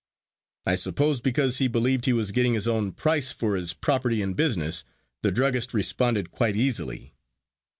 I 0.65 0.73
suppose 0.73 1.21
because 1.21 1.59
he 1.59 1.67
believed 1.67 2.05
he 2.05 2.13
was 2.13 2.31
getting 2.31 2.55
his 2.55 2.67
own 2.67 2.91
price 2.91 3.31
for 3.31 3.55
his 3.55 3.75
property 3.75 4.19
and 4.23 4.35
business, 4.35 4.83
the 5.21 5.29
druggist 5.31 5.75
responded 5.75 6.31
quite 6.31 6.55
easily. 6.55 7.13